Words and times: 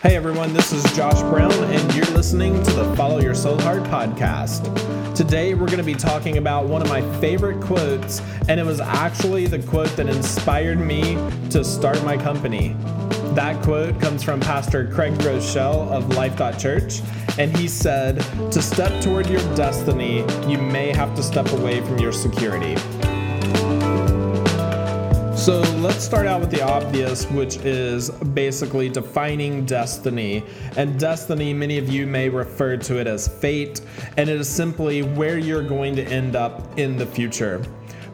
Hey 0.00 0.14
everyone, 0.14 0.52
this 0.52 0.72
is 0.72 0.84
Josh 0.92 1.20
Brown, 1.22 1.52
and 1.52 1.92
you're 1.92 2.06
listening 2.14 2.62
to 2.62 2.72
the 2.72 2.94
Follow 2.94 3.18
Your 3.18 3.34
Soulheart 3.34 3.84
podcast. 3.88 4.62
Today 5.16 5.54
we're 5.54 5.66
going 5.66 5.78
to 5.78 5.82
be 5.82 5.96
talking 5.96 6.38
about 6.38 6.66
one 6.66 6.82
of 6.82 6.88
my 6.88 7.02
favorite 7.18 7.60
quotes, 7.60 8.22
and 8.48 8.60
it 8.60 8.62
was 8.64 8.78
actually 8.78 9.48
the 9.48 9.58
quote 9.58 9.88
that 9.96 10.08
inspired 10.08 10.78
me 10.78 11.16
to 11.50 11.64
start 11.64 12.00
my 12.04 12.16
company. 12.16 12.76
That 13.34 13.60
quote 13.64 14.00
comes 14.00 14.22
from 14.22 14.38
Pastor 14.38 14.86
Craig 14.86 15.14
Groeschel 15.14 15.90
of 15.90 16.14
Life 16.14 16.38
Church, 16.60 17.00
and 17.36 17.56
he 17.56 17.66
said, 17.66 18.18
To 18.52 18.62
step 18.62 19.02
toward 19.02 19.28
your 19.28 19.40
destiny, 19.56 20.18
you 20.46 20.58
may 20.58 20.92
have 20.92 21.12
to 21.16 21.24
step 21.24 21.50
away 21.50 21.80
from 21.80 21.98
your 21.98 22.12
security. 22.12 22.76
So 25.38 25.60
let's 25.78 26.02
start 26.02 26.26
out 26.26 26.40
with 26.40 26.50
the 26.50 26.62
obvious, 26.62 27.24
which 27.30 27.58
is 27.58 28.10
basically 28.10 28.88
defining 28.88 29.64
destiny. 29.64 30.42
And 30.76 30.98
destiny, 30.98 31.54
many 31.54 31.78
of 31.78 31.88
you 31.88 32.08
may 32.08 32.28
refer 32.28 32.76
to 32.76 32.98
it 32.98 33.06
as 33.06 33.28
fate, 33.28 33.80
and 34.16 34.28
it 34.28 34.40
is 34.40 34.48
simply 34.48 35.02
where 35.02 35.38
you're 35.38 35.62
going 35.62 35.94
to 35.94 36.04
end 36.04 36.34
up 36.34 36.76
in 36.76 36.96
the 36.96 37.06
future. 37.06 37.62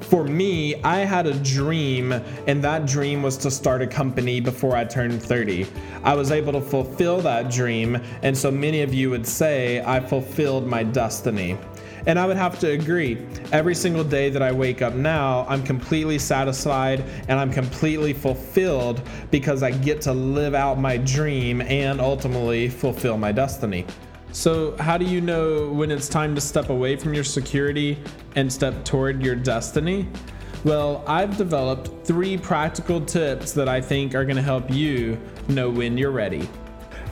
For 0.00 0.22
me, 0.24 0.80
I 0.82 0.98
had 0.98 1.26
a 1.26 1.32
dream, 1.40 2.12
and 2.12 2.62
that 2.62 2.86
dream 2.86 3.22
was 3.22 3.38
to 3.38 3.50
start 3.50 3.80
a 3.80 3.86
company 3.86 4.38
before 4.38 4.76
I 4.76 4.84
turned 4.84 5.20
30. 5.20 5.66
I 6.04 6.14
was 6.14 6.30
able 6.30 6.52
to 6.52 6.60
fulfill 6.60 7.22
that 7.22 7.50
dream, 7.50 8.00
and 8.22 8.36
so 8.36 8.50
many 8.50 8.82
of 8.82 8.92
you 8.92 9.08
would 9.08 9.26
say 9.26 9.82
I 9.82 9.98
fulfilled 9.98 10.66
my 10.66 10.82
destiny. 10.84 11.56
And 12.06 12.18
I 12.18 12.26
would 12.26 12.36
have 12.36 12.58
to 12.60 12.70
agree. 12.70 13.26
Every 13.50 13.74
single 13.74 14.04
day 14.04 14.28
that 14.28 14.42
I 14.42 14.52
wake 14.52 14.82
up 14.82 14.94
now, 14.94 15.46
I'm 15.48 15.62
completely 15.62 16.18
satisfied 16.18 17.00
and 17.28 17.40
I'm 17.40 17.50
completely 17.50 18.12
fulfilled 18.12 19.00
because 19.30 19.62
I 19.62 19.70
get 19.70 20.02
to 20.02 20.12
live 20.12 20.54
out 20.54 20.78
my 20.78 20.98
dream 20.98 21.62
and 21.62 22.00
ultimately 22.00 22.68
fulfill 22.68 23.16
my 23.16 23.32
destiny. 23.32 23.86
So, 24.32 24.76
how 24.78 24.98
do 24.98 25.04
you 25.04 25.20
know 25.20 25.70
when 25.70 25.90
it's 25.90 26.08
time 26.08 26.34
to 26.34 26.40
step 26.40 26.68
away 26.68 26.96
from 26.96 27.14
your 27.14 27.24
security 27.24 27.96
and 28.34 28.52
step 28.52 28.84
toward 28.84 29.22
your 29.22 29.36
destiny? 29.36 30.08
Well, 30.64 31.04
I've 31.06 31.36
developed 31.36 32.06
three 32.06 32.36
practical 32.36 33.00
tips 33.00 33.52
that 33.52 33.68
I 33.68 33.80
think 33.80 34.14
are 34.14 34.24
going 34.24 34.36
to 34.36 34.42
help 34.42 34.70
you 34.70 35.20
know 35.48 35.70
when 35.70 35.96
you're 35.96 36.10
ready. 36.10 36.48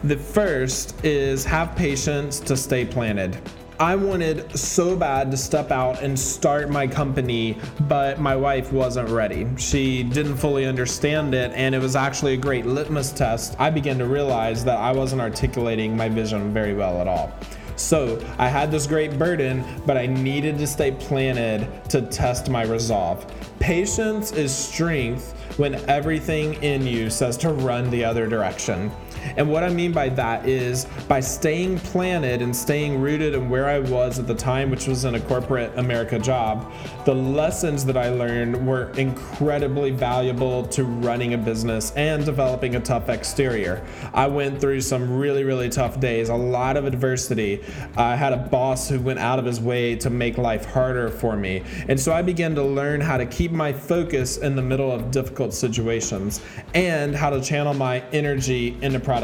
The 0.04 0.16
first 0.16 1.04
is 1.04 1.44
have 1.44 1.76
patience 1.76 2.40
to 2.40 2.56
stay 2.56 2.84
planted. 2.84 3.38
I 3.80 3.96
wanted 3.96 4.56
so 4.56 4.96
bad 4.96 5.30
to 5.30 5.36
step 5.36 5.70
out 5.70 6.02
and 6.02 6.18
start 6.18 6.70
my 6.70 6.86
company, 6.86 7.58
but 7.88 8.20
my 8.20 8.36
wife 8.36 8.72
wasn't 8.72 9.08
ready. 9.08 9.46
She 9.56 10.02
didn't 10.02 10.36
fully 10.36 10.66
understand 10.66 11.34
it, 11.34 11.52
and 11.54 11.74
it 11.74 11.80
was 11.80 11.96
actually 11.96 12.34
a 12.34 12.36
great 12.36 12.66
litmus 12.66 13.12
test. 13.12 13.56
I 13.58 13.70
began 13.70 13.98
to 13.98 14.06
realize 14.06 14.64
that 14.64 14.78
I 14.78 14.92
wasn't 14.92 15.22
articulating 15.22 15.96
my 15.96 16.08
vision 16.08 16.52
very 16.52 16.74
well 16.74 17.00
at 17.00 17.08
all. 17.08 17.32
So 17.76 18.22
I 18.38 18.48
had 18.48 18.70
this 18.70 18.86
great 18.86 19.18
burden, 19.18 19.64
but 19.86 19.96
I 19.96 20.06
needed 20.06 20.58
to 20.58 20.66
stay 20.66 20.92
planted 20.92 21.66
to 21.88 22.02
test 22.02 22.50
my 22.50 22.62
resolve. 22.62 23.26
Patience 23.58 24.32
is 24.32 24.54
strength 24.54 25.34
when 25.58 25.74
everything 25.88 26.54
in 26.62 26.86
you 26.86 27.10
says 27.10 27.36
to 27.38 27.52
run 27.52 27.90
the 27.90 28.04
other 28.04 28.26
direction. 28.26 28.90
And 29.36 29.50
what 29.50 29.62
I 29.62 29.68
mean 29.70 29.92
by 29.92 30.08
that 30.10 30.48
is 30.48 30.86
by 31.08 31.20
staying 31.20 31.78
planted 31.78 32.42
and 32.42 32.54
staying 32.54 33.00
rooted 33.00 33.34
in 33.34 33.48
where 33.48 33.68
I 33.68 33.78
was 33.78 34.18
at 34.18 34.26
the 34.26 34.34
time, 34.34 34.70
which 34.70 34.86
was 34.86 35.04
in 35.04 35.14
a 35.14 35.20
corporate 35.20 35.72
America 35.78 36.18
job, 36.18 36.72
the 37.04 37.14
lessons 37.14 37.84
that 37.86 37.96
I 37.96 38.10
learned 38.10 38.66
were 38.66 38.90
incredibly 38.92 39.90
valuable 39.90 40.66
to 40.68 40.84
running 40.84 41.34
a 41.34 41.38
business 41.38 41.92
and 41.92 42.24
developing 42.24 42.76
a 42.76 42.80
tough 42.80 43.08
exterior. 43.08 43.84
I 44.12 44.26
went 44.26 44.60
through 44.60 44.80
some 44.82 45.16
really, 45.16 45.44
really 45.44 45.68
tough 45.68 45.98
days, 46.00 46.28
a 46.28 46.34
lot 46.34 46.76
of 46.76 46.84
adversity. 46.84 47.62
I 47.96 48.16
had 48.16 48.32
a 48.32 48.36
boss 48.36 48.88
who 48.88 49.00
went 49.00 49.18
out 49.18 49.38
of 49.38 49.44
his 49.44 49.60
way 49.60 49.96
to 49.96 50.10
make 50.10 50.38
life 50.38 50.64
harder 50.66 51.08
for 51.08 51.36
me. 51.36 51.62
And 51.88 51.98
so 51.98 52.12
I 52.12 52.22
began 52.22 52.54
to 52.56 52.62
learn 52.62 53.00
how 53.00 53.16
to 53.16 53.26
keep 53.26 53.52
my 53.52 53.72
focus 53.72 54.36
in 54.36 54.56
the 54.56 54.62
middle 54.62 54.92
of 54.92 55.10
difficult 55.10 55.54
situations 55.54 56.40
and 56.74 57.14
how 57.14 57.30
to 57.30 57.40
channel 57.40 57.74
my 57.74 58.00
energy 58.12 58.76
into 58.82 59.00
productivity. 59.00 59.21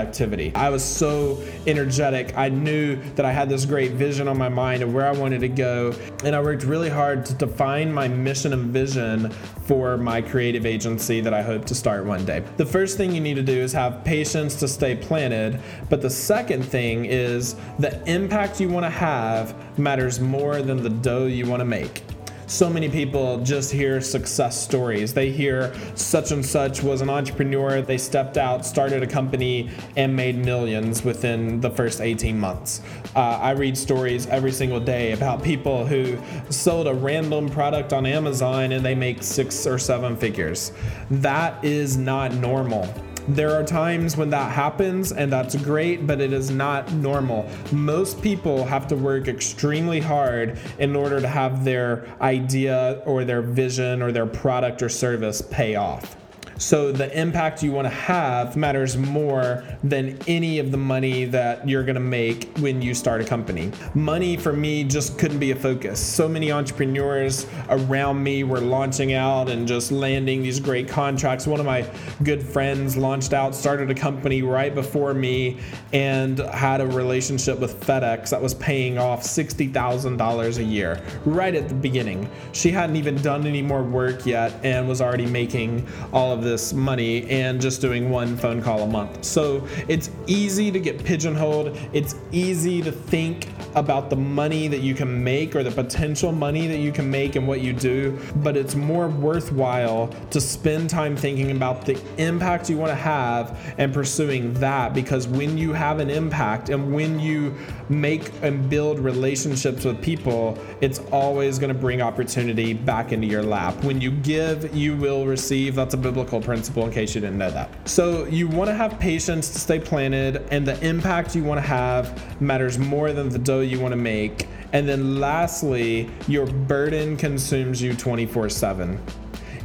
I 0.54 0.70
was 0.70 0.84
so 0.84 1.42
energetic. 1.66 2.36
I 2.36 2.48
knew 2.48 2.97
that 3.14 3.25
I 3.25 3.32
had 3.32 3.48
this 3.48 3.64
great 3.64 3.92
vision 3.92 4.28
on 4.28 4.38
my 4.38 4.48
mind 4.48 4.82
of 4.82 4.92
where 4.94 5.06
I 5.06 5.12
wanted 5.12 5.41
to 5.41 5.48
go. 5.48 5.94
And 6.25 6.34
I 6.34 6.41
worked 6.41 6.64
really 6.64 6.88
hard 6.88 7.25
to 7.26 7.34
define 7.34 7.92
my 7.92 8.09
mission 8.09 8.53
and 8.53 8.66
vision 8.72 9.31
for 9.66 9.97
my 9.97 10.22
creative 10.22 10.64
agency 10.64 11.20
that 11.20 11.34
I 11.34 11.42
hope 11.42 11.64
to 11.66 11.75
start 11.75 12.04
one 12.04 12.25
day. 12.25 12.42
The 12.56 12.66
first 12.66 12.97
thing 12.97 13.12
you 13.12 13.20
need 13.20 13.34
to 13.34 13.42
do 13.42 13.59
is 13.59 13.72
have 13.72 14.04
patience 14.04 14.54
to 14.56 14.69
stay 14.69 14.97
planted. 14.97 15.60
But 15.91 16.00
the 16.00 16.10
second 16.10 16.62
thing 16.62 17.04
is 17.04 17.56
the 17.78 18.03
impact 18.10 18.60
you 18.60 18.69
want 18.69 18.86
to 18.86 18.91
have 18.91 19.54
matters 19.78 20.20
more 20.20 20.62
than 20.62 20.82
the 20.82 20.91
dough 20.91 21.26
you 21.26 21.47
want 21.47 21.60
to 21.60 21.65
make 21.65 22.03
so 22.48 22.70
many 22.70 22.88
people 22.88 23.38
just 23.44 23.70
hear 23.70 24.00
success 24.00 24.60
stories. 24.60 25.12
They 25.12 25.31
hear 25.31 25.75
such 25.94 26.32
and 26.32 26.44
such 26.44 26.82
was 26.82 27.03
an 27.03 27.10
entrepreneur, 27.10 27.82
they 27.82 27.98
stepped 27.98 28.38
out, 28.38 28.64
started 28.64 29.03
a 29.03 29.06
company, 29.06 29.70
and 29.97 30.16
made 30.16 30.36
millions 30.36 31.04
within 31.04 31.60
the 31.60 31.70
first 31.70 32.00
18 32.00 32.38
months. 32.41 32.81
Uh, 33.14 33.20
I 33.20 33.50
read 33.50 33.76
stories 33.76 34.26
every 34.28 34.53
single 34.53 34.81
day 34.81 35.12
about 35.12 35.42
people 35.42 35.86
who 35.86 36.19
sold 36.50 36.88
a 36.88 36.94
random 36.94 37.50
product 37.50 37.92
on 37.92 38.06
Amazon 38.06 38.72
and 38.72 38.84
they 38.84 38.94
make 38.94 39.22
six 39.22 39.66
or 39.66 39.78
seven 39.78 40.16
figures. 40.16 40.72
That 41.10 41.62
is 41.62 41.98
not 41.98 42.32
normal. 42.32 42.92
There 43.28 43.53
are 43.55 43.62
times 43.62 44.16
when 44.16 44.31
that 44.31 44.53
happens, 44.53 45.12
and 45.12 45.31
that's 45.31 45.55
great, 45.55 46.06
but 46.06 46.19
it 46.19 46.33
is 46.33 46.50
not 46.50 46.91
normal. 46.93 47.47
Most 47.72 48.22
people 48.22 48.65
have 48.65 48.89
to 48.89 48.97
work 48.97 49.28
extremely 49.28 50.00
hard 50.00 50.59
in 50.78 50.97
order 50.97 51.21
to 51.21 51.28
have 51.28 51.62
their 51.62 52.06
idea 52.22 53.03
or 53.05 53.25
their 53.25 53.43
vision 53.43 54.00
or 54.00 54.12
their 54.12 54.25
product 54.25 54.83
or 54.83 54.89
service 54.89 55.43
pay 55.43 55.75
off. 55.75 56.16
So 56.59 56.91
the 56.91 57.17
impact 57.17 57.63
you 57.63 57.71
want 57.71 57.87
to 57.87 57.95
have 57.95 58.57
matters 58.57 58.97
more 58.97 59.63
than 59.85 60.19
any 60.27 60.59
of 60.59 60.73
the 60.73 60.77
money 60.77 61.25
that 61.27 61.69
you're 61.69 61.85
going 61.85 61.95
to 61.95 62.01
make 62.01 62.49
when 62.59 62.83
you 62.83 62.95
start 62.95 63.21
a 63.21 63.25
company. 63.25 63.71
Money 63.95 64.37
for 64.37 64.53
me 64.53 64.83
just 64.83 65.21
couldn't 65.21 65.39
be 65.39 65.53
a 65.53 65.57
focus. 65.57 66.01
So 66.01 66.29
many 66.29 66.51
entrepreneurs 66.51 67.47
around 67.69 68.25
me 68.25 68.43
were 68.43 68.61
launching 68.61 69.13
out 69.13 69.49
and 69.49 69.69
just 69.69 69.93
landing 69.93 70.43
these 70.43 70.59
great 70.59 70.89
contracts. 70.89 71.47
One 71.47 71.61
of 71.61 71.67
my 71.67 71.89
good 72.25 72.43
friends 72.43 72.97
launched 72.97 73.33
out, 73.33 73.55
started 73.55 73.89
a 73.93 73.95
company 73.95 74.43
right 74.43 74.75
before 74.75 75.15
me, 75.15 75.61
and 75.93 76.41
had 76.41 76.81
a 76.81 76.87
relationship 76.89 77.61
with 77.61 77.81
FedEx 77.85 78.31
that 78.31 78.43
was 78.43 78.55
paying 78.55 78.99
off 78.99 79.23
$60,000 79.23 80.59
a 80.59 80.65
year 80.65 81.01
right 81.25 81.55
at 81.55 81.69
the 81.69 81.75
beginning. 81.75 82.29
She 82.51 82.73
hadn't 82.73 82.97
even 82.97 83.15
done 83.23 83.47
any 83.47 83.63
more 83.63 83.85
work 83.85 84.27
yet 84.27 84.53
and 84.65 84.89
was 84.89 85.01
already 85.01 85.27
making 85.27 85.87
all 86.13 86.33
of 86.33 86.47
this 86.48 86.72
money 86.72 87.28
and 87.28 87.60
just 87.60 87.81
doing 87.81 88.10
one 88.10 88.36
phone 88.36 88.62
call 88.62 88.82
a 88.82 88.86
month. 88.86 89.25
So 89.25 89.66
it's 89.86 90.10
easy 90.28 90.71
to 90.71 90.78
get 90.78 91.03
pigeonholed. 91.05 91.77
It's 91.93 92.15
easy 92.31 92.83
to 92.83 92.93
think 92.93 93.49
about 93.75 94.11
the 94.11 94.16
money 94.16 94.69
that 94.69 94.81
you 94.81 94.94
can 94.94 95.22
make 95.22 95.56
or 95.56 95.62
the 95.62 95.71
potential 95.71 96.33
money 96.33 96.66
that 96.66 96.78
you 96.78 96.93
can 96.93 97.11
make 97.11 97.37
and 97.37 97.47
what 97.47 97.61
you 97.61 97.72
do, 97.72 98.19
but 98.37 98.56
it's 98.56 98.75
more 98.75 99.09
worthwhile 99.09 100.09
to 100.31 100.41
spend 100.41 100.91
time 100.91 101.16
thinking 101.16 101.50
about 101.50 101.84
the 101.84 102.00
impact 102.19 102.69
you 102.71 102.77
want 102.77 102.91
to 102.91 102.97
have 102.97 103.59
and 103.78 103.93
pursuing 103.93 104.53
that 104.55 104.94
because 104.94 105.27
when 105.28 105.56
you 105.56 105.72
have 105.72 106.00
an 106.00 106.11
impact 106.11 106.69
and 106.69 106.93
when 106.93 107.19
you 107.19 107.55
make 107.89 108.31
and 108.43 108.69
build 108.69 108.99
relationships 108.99 109.84
with 109.84 110.00
people, 110.03 110.59
it's 110.81 111.00
always 111.12 111.59
going 111.59 111.72
to 111.72 111.78
bring 111.78 112.03
opportunity 112.03 112.75
back 112.75 113.12
into 113.12 113.27
your 113.27 113.43
lap. 113.43 113.75
When 113.84 114.00
you 114.00 114.10
give, 114.10 114.75
you 114.75 114.97
will 114.97 115.27
receive. 115.27 115.75
That's 115.75 115.95
a 115.95 115.98
biblical 115.98 116.41
principle 116.41 116.84
in 116.84 116.92
case 116.92 117.15
you 117.15 117.21
didn't 117.21 117.39
know 117.39 117.51
that. 117.51 117.89
So 117.89 118.25
you 118.27 118.48
want 118.48 118.69
to 118.69 118.75
have 118.75 118.98
patience 118.98 119.51
to 119.51 119.59
stay 119.59 119.78
planted, 119.78 120.17
and 120.18 120.66
the 120.66 120.78
impact 120.86 121.34
you 121.34 121.44
want 121.44 121.59
to 121.59 121.66
have 121.66 122.41
matters 122.41 122.78
more 122.78 123.12
than 123.12 123.28
the 123.28 123.38
dough 123.38 123.60
you 123.60 123.80
want 123.80 123.92
to 123.92 123.97
make. 123.97 124.48
And 124.72 124.88
then 124.88 125.18
lastly, 125.18 126.10
your 126.26 126.47
burden 126.47 127.16
consumes 127.16 127.80
you 127.80 127.94
24 127.94 128.50
7 128.50 129.00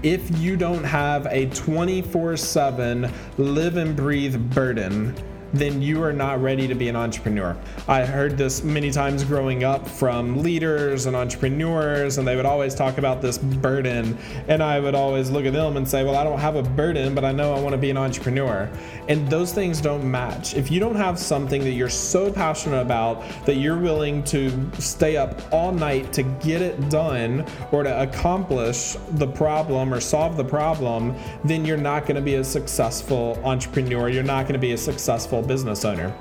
if 0.04 0.38
you 0.38 0.58
don't 0.58 0.84
have 0.84 1.26
a 1.28 1.46
24 1.48 2.36
7 2.36 3.12
live 3.38 3.78
and 3.78 3.96
breathe 3.96 4.38
burden, 4.54 5.16
then 5.54 5.82
you 5.82 6.02
are 6.04 6.14
not 6.14 6.42
ready 6.42 6.68
to 6.68 6.76
be 6.76 6.90
an 6.90 6.96
entrepreneur. 6.96 7.56
I 7.88 8.06
heard 8.06 8.38
this 8.38 8.64
many 8.64 8.92
times 8.92 9.24
growing 9.24 9.64
up 9.64 9.88
from 9.88 10.42
leaders 10.42 11.06
and 11.06 11.16
entrepreneurs, 11.16 12.18
and 12.18 12.28
they 12.28 12.36
would 12.36 12.46
always 12.46 12.74
talk 12.74 12.98
about 12.98 13.22
this 13.22 13.38
burden. 13.38 14.18
And 14.48 14.64
I 14.64 14.80
would 14.80 14.96
always 14.96 15.30
look 15.30 15.46
at 15.46 15.54
them 15.54 15.78
and 15.78 15.88
say, 15.88 16.04
Well, 16.04 16.16
I 16.16 16.24
don't 16.24 16.40
have 16.40 16.56
a 16.56 16.64
burden, 16.64 17.14
but 17.14 17.24
I 17.24 17.32
know 17.32 17.54
I 17.54 17.60
want 17.60 17.74
to 17.74 17.78
be 17.78 17.92
an 17.92 17.98
entrepreneur. 17.98 18.70
And 19.08 19.30
those 19.30 19.54
things 19.54 19.80
don't 19.80 20.10
match. 20.10 20.56
If 20.56 20.72
you 20.72 20.80
don't 20.80 20.96
have 20.96 21.20
something 21.20 21.64
that 21.64 21.72
you're 21.72 21.90
so 21.90 22.32
passionate 22.32 22.82
about 22.82 23.24
that 23.46 23.56
you're 23.56 23.78
willing 23.78 24.24
to 24.26 24.72
stay 24.80 25.18
up 25.18 25.42
all 25.52 25.72
night 25.72 26.12
to 26.14 26.24
get 26.24 26.62
it 26.62 26.90
done 26.90 27.46
or 27.72 27.84
to 27.84 28.02
accomplish 28.02 28.96
the 29.12 29.28
problem 29.28 29.94
or 29.94 30.00
solve 30.00 30.38
the 30.38 30.44
problem, 30.44 31.16
then 31.44 31.66
you're 31.66 31.78
not 31.78 32.04
going 32.04 32.16
to 32.16 32.22
be 32.22 32.36
a 32.36 32.44
successful 32.44 33.40
entrepreneur. 33.44 34.10
You're 34.10 34.24
not 34.24 34.44
going 34.44 34.54
to 34.54 34.60
be 34.60 34.72
a 34.72 34.78
successful 34.78 35.43
business 35.44 35.86
owner. 35.86 36.14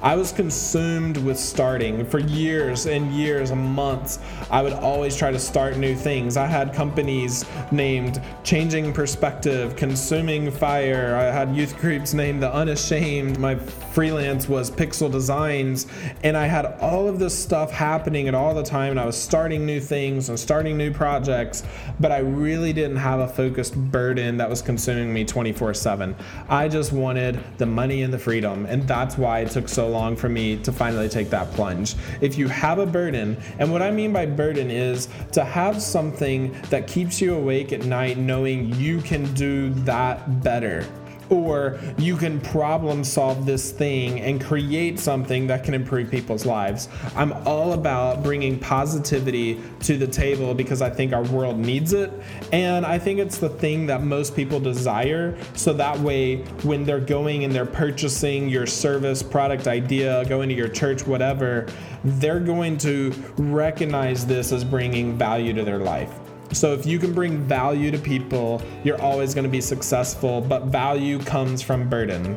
I 0.00 0.14
was 0.14 0.30
consumed 0.30 1.16
with 1.16 1.36
starting 1.36 2.06
for 2.06 2.20
years 2.20 2.86
and 2.86 3.12
years 3.12 3.50
and 3.50 3.60
months. 3.60 4.20
I 4.48 4.62
would 4.62 4.74
always 4.74 5.16
try 5.16 5.32
to 5.32 5.40
start 5.40 5.76
new 5.76 5.96
things. 5.96 6.36
I 6.36 6.46
had 6.46 6.72
companies 6.72 7.44
named 7.72 8.22
Changing 8.44 8.92
Perspective, 8.92 9.74
Consuming 9.74 10.52
Fire. 10.52 11.16
I 11.16 11.24
had 11.24 11.54
youth 11.54 11.76
groups 11.78 12.14
named 12.14 12.40
The 12.40 12.54
Unashamed. 12.54 13.40
My 13.40 13.56
freelance 13.56 14.48
was 14.48 14.70
Pixel 14.70 15.10
Designs. 15.10 15.88
And 16.22 16.36
I 16.36 16.46
had 16.46 16.66
all 16.80 17.08
of 17.08 17.18
this 17.18 17.36
stuff 17.36 17.72
happening 17.72 18.28
at 18.28 18.36
all 18.36 18.54
the 18.54 18.62
time. 18.62 18.92
And 18.92 19.00
I 19.00 19.06
was 19.06 19.16
starting 19.16 19.66
new 19.66 19.80
things 19.80 20.28
and 20.28 20.38
starting 20.38 20.76
new 20.76 20.92
projects, 20.92 21.64
but 21.98 22.12
I 22.12 22.18
really 22.18 22.72
didn't 22.72 22.98
have 22.98 23.18
a 23.18 23.26
focused 23.26 23.74
burden 23.74 24.36
that 24.36 24.48
was 24.48 24.62
consuming 24.62 25.12
me 25.12 25.24
24 25.24 25.74
7. 25.74 26.14
I 26.48 26.68
just 26.68 26.92
wanted 26.92 27.42
the 27.58 27.66
money 27.66 28.02
and 28.02 28.12
the 28.12 28.18
freedom. 28.18 28.64
And 28.66 28.86
that's 28.86 29.18
why 29.18 29.40
it 29.40 29.50
took 29.50 29.68
so 29.68 29.87
long 29.88 30.16
for 30.16 30.28
me 30.28 30.56
to 30.58 30.72
finally 30.72 31.08
take 31.08 31.30
that 31.30 31.50
plunge. 31.52 31.94
If 32.20 32.38
you 32.38 32.48
have 32.48 32.78
a 32.78 32.86
burden, 32.86 33.36
and 33.58 33.72
what 33.72 33.82
I 33.82 33.90
mean 33.90 34.12
by 34.12 34.26
burden 34.26 34.70
is 34.70 35.08
to 35.32 35.44
have 35.44 35.82
something 35.82 36.52
that 36.70 36.86
keeps 36.86 37.20
you 37.20 37.34
awake 37.34 37.72
at 37.72 37.84
night 37.84 38.18
knowing 38.18 38.74
you 38.74 39.00
can 39.00 39.32
do 39.34 39.70
that 39.84 40.42
better 40.42 40.86
or 41.30 41.78
you 41.98 42.16
can 42.16 42.40
problem 42.40 43.04
solve 43.04 43.46
this 43.46 43.70
thing 43.70 44.20
and 44.20 44.42
create 44.42 44.98
something 44.98 45.46
that 45.46 45.64
can 45.64 45.74
improve 45.74 46.10
people's 46.10 46.46
lives. 46.46 46.88
I'm 47.16 47.32
all 47.46 47.72
about 47.72 48.22
bringing 48.22 48.58
positivity 48.58 49.60
to 49.80 49.96
the 49.96 50.06
table 50.06 50.54
because 50.54 50.82
I 50.82 50.90
think 50.90 51.12
our 51.12 51.24
world 51.24 51.58
needs 51.58 51.92
it. 51.92 52.12
And 52.52 52.86
I 52.86 52.98
think 52.98 53.18
it's 53.18 53.38
the 53.38 53.48
thing 53.48 53.86
that 53.86 54.02
most 54.02 54.34
people 54.34 54.60
desire. 54.60 55.38
So 55.54 55.72
that 55.74 55.98
way, 56.00 56.38
when 56.62 56.84
they're 56.84 57.00
going 57.00 57.44
and 57.44 57.54
they're 57.54 57.66
purchasing 57.66 58.48
your 58.48 58.66
service, 58.66 59.22
product 59.22 59.66
idea, 59.66 60.24
going 60.26 60.48
to 60.48 60.54
your 60.54 60.68
church, 60.68 61.06
whatever, 61.06 61.66
they're 62.04 62.40
going 62.40 62.78
to 62.78 63.12
recognize 63.36 64.26
this 64.26 64.52
as 64.52 64.64
bringing 64.64 65.16
value 65.16 65.52
to 65.52 65.64
their 65.64 65.78
life. 65.78 66.12
So 66.52 66.72
if 66.72 66.86
you 66.86 66.98
can 66.98 67.12
bring 67.12 67.38
value 67.42 67.90
to 67.90 67.98
people, 67.98 68.62
you're 68.84 69.00
always 69.00 69.34
going 69.34 69.44
to 69.44 69.50
be 69.50 69.60
successful, 69.60 70.40
but 70.40 70.64
value 70.64 71.18
comes 71.18 71.62
from 71.62 71.88
burden. 71.88 72.36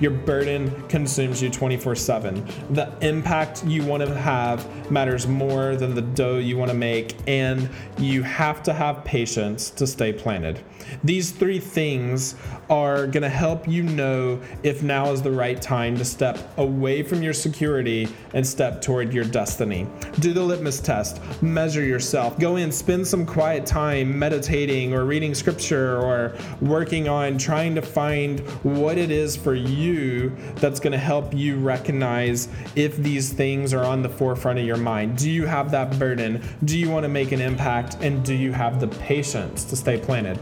Your 0.00 0.12
burden 0.12 0.70
consumes 0.88 1.42
you 1.42 1.50
24 1.50 1.94
7. 1.94 2.46
The 2.70 2.90
impact 3.02 3.66
you 3.66 3.84
want 3.84 4.02
to 4.02 4.14
have 4.14 4.90
matters 4.90 5.26
more 5.26 5.76
than 5.76 5.94
the 5.94 6.00
dough 6.00 6.38
you 6.38 6.56
want 6.56 6.70
to 6.70 6.76
make, 6.76 7.14
and 7.26 7.68
you 7.98 8.22
have 8.22 8.62
to 8.62 8.72
have 8.72 9.04
patience 9.04 9.68
to 9.70 9.86
stay 9.86 10.10
planted. 10.10 10.64
These 11.04 11.32
three 11.32 11.58
things 11.58 12.34
are 12.70 13.06
going 13.06 13.22
to 13.22 13.28
help 13.28 13.68
you 13.68 13.82
know 13.82 14.40
if 14.62 14.82
now 14.82 15.12
is 15.12 15.20
the 15.20 15.30
right 15.30 15.60
time 15.60 15.98
to 15.98 16.04
step 16.04 16.38
away 16.56 17.02
from 17.02 17.22
your 17.22 17.34
security 17.34 18.08
and 18.32 18.46
step 18.46 18.80
toward 18.80 19.12
your 19.12 19.24
destiny. 19.24 19.86
Do 20.20 20.32
the 20.32 20.42
litmus 20.42 20.80
test, 20.80 21.20
measure 21.42 21.84
yourself, 21.84 22.38
go 22.38 22.56
in, 22.56 22.72
spend 22.72 23.06
some 23.06 23.26
quiet 23.26 23.49
time 23.58 24.18
meditating 24.18 24.94
or 24.94 25.04
reading 25.04 25.34
scripture 25.34 25.98
or 25.98 26.36
working 26.60 27.08
on 27.08 27.36
trying 27.36 27.74
to 27.74 27.82
find 27.82 28.40
what 28.62 28.96
it 28.96 29.10
is 29.10 29.36
for 29.36 29.54
you 29.54 30.30
that's 30.56 30.78
going 30.78 30.92
to 30.92 30.98
help 30.98 31.34
you 31.34 31.58
recognize 31.58 32.48
if 32.76 32.96
these 32.96 33.32
things 33.32 33.74
are 33.74 33.84
on 33.84 34.02
the 34.02 34.08
forefront 34.08 34.58
of 34.58 34.64
your 34.64 34.76
mind. 34.76 35.18
Do 35.18 35.30
you 35.30 35.46
have 35.46 35.70
that 35.72 35.98
burden? 35.98 36.42
Do 36.64 36.78
you 36.78 36.88
want 36.88 37.02
to 37.02 37.08
make 37.08 37.32
an 37.32 37.40
impact? 37.40 37.96
And 38.00 38.24
do 38.24 38.34
you 38.34 38.52
have 38.52 38.80
the 38.80 38.88
patience 38.88 39.64
to 39.64 39.76
stay 39.76 39.98
planted? 39.98 40.38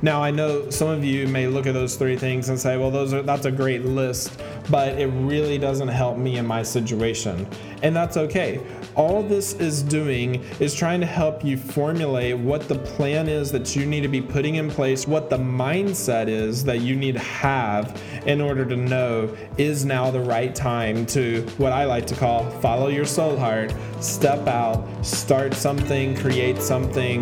Now, 0.00 0.22
I 0.22 0.30
know 0.30 0.70
some 0.70 0.88
of 0.88 1.04
you 1.04 1.26
may 1.26 1.48
look 1.48 1.66
at 1.66 1.74
those 1.74 1.96
three 1.96 2.16
things 2.16 2.48
and 2.48 2.58
say, 2.58 2.76
well, 2.76 2.90
those 2.90 3.12
are 3.12 3.22
that's 3.22 3.46
a 3.46 3.50
great 3.50 3.84
list, 3.84 4.40
but 4.70 4.98
it 4.98 5.06
really 5.06 5.58
doesn't 5.58 5.88
help 5.88 6.16
me 6.16 6.36
in 6.36 6.46
my 6.46 6.62
situation. 6.62 7.46
And 7.82 7.94
that's 7.94 8.16
okay. 8.16 8.60
All 8.94 9.22
this 9.22 9.54
is 9.54 9.82
doing 9.82 10.44
is 10.58 10.74
trying 10.74 11.00
to 11.00 11.06
help 11.06 11.44
you 11.44 11.56
formulate 11.56 12.36
what 12.36 12.68
the 12.68 12.74
plan 12.76 13.28
is 13.28 13.52
that 13.52 13.76
you 13.76 13.86
need 13.86 14.00
to 14.02 14.08
be 14.08 14.20
putting 14.20 14.56
in 14.56 14.70
place, 14.70 15.06
what 15.06 15.30
the 15.30 15.38
mindset 15.38 16.28
is 16.28 16.64
that 16.64 16.80
you 16.80 16.96
need 16.96 17.12
to 17.12 17.20
have 17.20 18.00
in 18.26 18.40
order 18.40 18.64
to 18.64 18.76
know 18.76 19.34
is 19.56 19.84
now 19.84 20.10
the 20.10 20.20
right 20.20 20.54
time 20.54 21.06
to 21.06 21.42
what 21.58 21.72
I 21.72 21.84
like 21.84 22.06
to 22.08 22.16
call 22.16 22.50
follow 22.60 22.88
your 22.88 23.04
soul 23.04 23.36
heart, 23.36 23.72
step 24.00 24.46
out, 24.48 24.86
start 25.04 25.54
something, 25.54 26.16
create 26.16 26.60
something, 26.60 27.20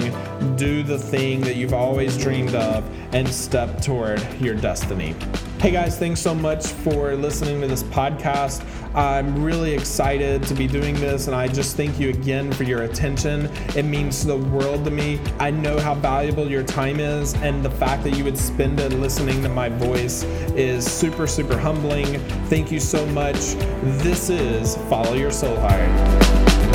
do 0.57 0.83
the 0.83 0.99
thing 0.99 1.41
that 1.43 1.57
you've 1.57 1.75
always 1.75 2.17
dreamed 2.17 2.55
of, 2.55 2.66
and 3.13 3.29
step 3.29 3.81
toward 3.81 4.23
your 4.41 4.55
destiny. 4.55 5.15
Hey 5.59 5.71
guys, 5.71 5.99
thanks 5.99 6.21
so 6.21 6.35
much 6.35 6.67
for 6.67 7.15
listening 7.15 7.61
to 7.63 7.67
this 7.67 7.83
podcast. 7.85 8.65
I'm 8.95 9.43
really 9.43 9.73
excited 9.73 10.43
to 10.45 10.55
be 10.55 10.67
doing 10.67 10.95
this, 10.97 11.27
and 11.27 11.37
I 11.37 11.49
just 11.49 11.77
thank 11.77 11.99
you 11.99 12.11
again 12.11 12.53
for 12.53 12.65
your 12.65 12.83
attention. 12.83 13.47
It 13.75 13.85
means 13.85 14.25
the 14.25 14.37
world 14.37 14.85
to 14.85 14.91
me. 14.91 15.19
I 15.39 15.51
know 15.51 15.79
how 15.79 15.95
valuable 15.95 16.51
your 16.51 16.63
time 16.63 17.01
is, 17.01 17.35
and 17.35 17.65
the 17.65 17.71
fact 17.71 18.05
that 18.05 18.17
you 18.17 18.25
would 18.25 18.39
spend 18.39 18.81
it 18.81 18.93
listening 18.93 19.43
to 19.43 19.49
my 19.49 19.69
voice 19.69 20.25
is 20.55 20.85
super, 20.85 21.27
super 21.27 21.59
humbling. 21.59 22.21
Thank 22.49 22.71
you 22.71 22.81
so 22.81 23.05
much. 23.07 23.55
This 24.03 24.31
is 24.31 24.77
Follow 24.89 25.15
Your 25.15 25.31
Soulheart. 25.31 26.66